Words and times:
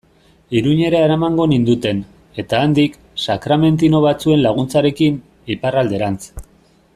Iruñera 0.59 1.01
eramango 1.07 1.45
ninduten, 1.51 1.99
eta 2.43 2.61
handik, 2.67 2.97
sakramentino 3.25 4.01
batzuen 4.07 4.43
laguntzarekin, 4.47 5.21
Iparralderantz. 5.59 6.23